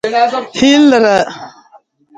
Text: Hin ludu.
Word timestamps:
Hin 0.61 0.89
ludu. 0.93 1.15